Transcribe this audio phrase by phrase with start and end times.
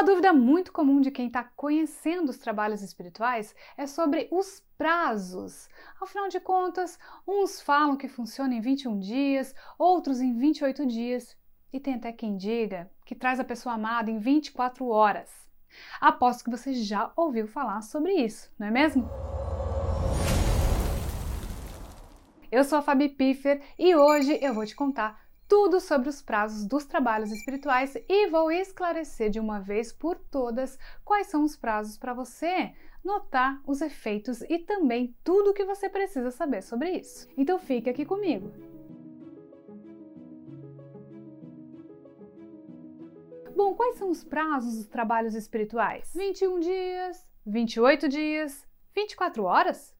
[0.00, 5.68] Uma dúvida muito comum de quem está conhecendo os trabalhos espirituais é sobre os prazos.
[6.00, 11.36] Afinal de contas, uns falam que funciona em 21 dias, outros em 28 dias,
[11.70, 15.30] e tem até quem diga que traz a pessoa amada em 24 horas.
[16.00, 19.06] Aposto que você já ouviu falar sobre isso, não é mesmo?
[22.50, 25.20] Eu sou a Fabi Piffer e hoje eu vou te contar
[25.50, 30.78] tudo sobre os prazos dos trabalhos espirituais e vou esclarecer de uma vez por todas
[31.04, 35.88] quais são os prazos para você notar os efeitos e também tudo o que você
[35.88, 37.26] precisa saber sobre isso.
[37.36, 38.52] Então fique aqui comigo.
[43.56, 46.12] Bom, quais são os prazos dos trabalhos espirituais?
[46.14, 48.64] 21 dias, 28 dias,
[48.94, 49.96] 24 horas?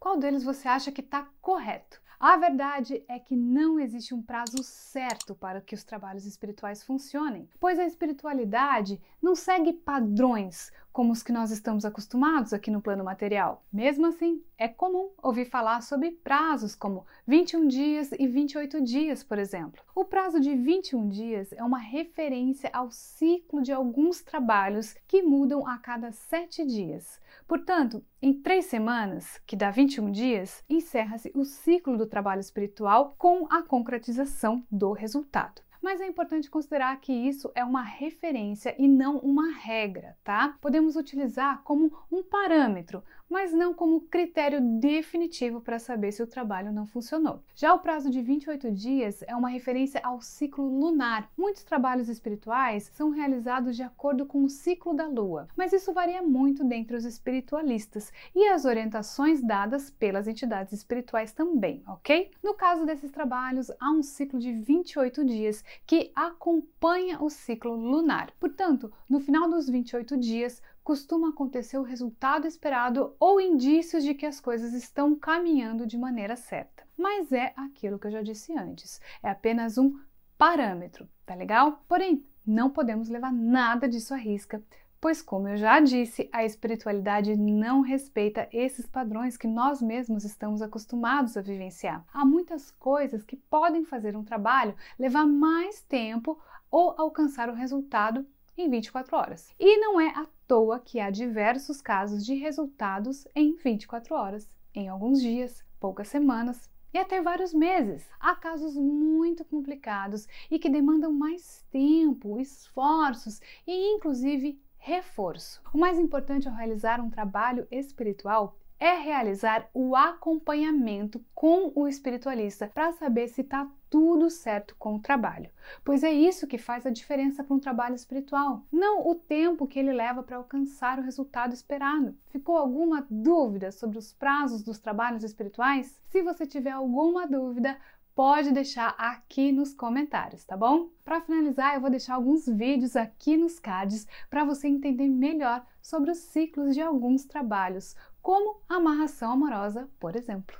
[0.00, 2.02] Qual deles você acha que está correto?
[2.20, 7.48] A verdade é que não existe um prazo certo para que os trabalhos espirituais funcionem,
[7.60, 13.04] pois a espiritualidade não segue padrões como os que nós estamos acostumados aqui no plano
[13.04, 13.64] material.
[13.72, 19.38] Mesmo assim, é comum ouvir falar sobre prazos como 21 dias e 28 dias, por
[19.38, 19.80] exemplo.
[19.94, 25.64] O prazo de 21 dias é uma referência ao ciclo de alguns trabalhos que mudam
[25.68, 27.20] a cada sete dias.
[27.46, 33.46] Portanto, em três semanas, que dá 21 dias, encerra-se o ciclo do trabalho espiritual com
[33.48, 39.16] a concretização do resultado mas é importante considerar que isso é uma referência e não
[39.20, 40.54] uma regra, tá?
[40.60, 46.72] Podemos utilizar como um parâmetro, mas não como critério definitivo para saber se o trabalho
[46.72, 47.42] não funcionou.
[47.54, 51.30] Já o prazo de 28 dias é uma referência ao ciclo lunar.
[51.36, 56.22] Muitos trabalhos espirituais são realizados de acordo com o ciclo da lua, mas isso varia
[56.22, 62.30] muito dentre os espiritualistas e as orientações dadas pelas entidades espirituais também, ok?
[62.42, 68.32] No caso desses trabalhos, há um ciclo de 28 dias que acompanha o ciclo lunar.
[68.38, 74.24] Portanto, no final dos 28 dias, costuma acontecer o resultado esperado ou indícios de que
[74.24, 76.82] as coisas estão caminhando de maneira certa.
[76.96, 79.98] Mas é aquilo que eu já disse antes, é apenas um
[80.38, 81.84] parâmetro, tá legal?
[81.86, 84.62] Porém, não podemos levar nada disso à risca,
[85.00, 90.60] pois, como eu já disse, a espiritualidade não respeita esses padrões que nós mesmos estamos
[90.60, 92.04] acostumados a vivenciar.
[92.12, 96.38] Há muitas coisas que podem fazer um trabalho levar mais tempo
[96.70, 98.26] ou alcançar o resultado
[98.56, 99.54] em 24 horas.
[99.58, 104.88] E não é à toa que há diversos casos de resultados em 24 horas, em
[104.88, 108.08] alguns dias, poucas semanas e até vários meses.
[108.18, 115.60] Há casos muito complicados e que demandam mais tempo, esforços e inclusive reforço.
[115.74, 122.70] O mais importante ao realizar um trabalho espiritual é realizar o acompanhamento com o espiritualista
[122.72, 125.50] para saber se está tudo certo com o trabalho,
[125.84, 129.78] pois é isso que faz a diferença para um trabalho espiritual, não o tempo que
[129.78, 132.14] ele leva para alcançar o resultado esperado.
[132.28, 136.00] Ficou alguma dúvida sobre os prazos dos trabalhos espirituais?
[136.10, 137.78] Se você tiver alguma dúvida,
[138.18, 140.88] pode deixar aqui nos comentários, tá bom?
[141.04, 146.10] Para finalizar, eu vou deixar alguns vídeos aqui nos cards para você entender melhor sobre
[146.10, 150.58] os ciclos de alguns trabalhos, como amarração amorosa, por exemplo.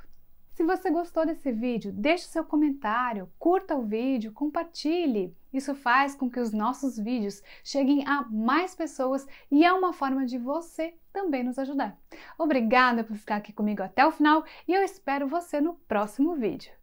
[0.53, 5.35] Se você gostou desse vídeo, deixe seu comentário, curta o vídeo, compartilhe.
[5.51, 10.25] Isso faz com que os nossos vídeos cheguem a mais pessoas e é uma forma
[10.25, 11.97] de você também nos ajudar.
[12.37, 16.78] Obrigada por ficar aqui comigo até o final e eu espero você no próximo vídeo.